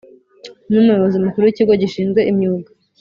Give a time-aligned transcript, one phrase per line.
[0.69, 2.69] ni Umuyobozi Mukuru w Ikigo gishinzwe imyuga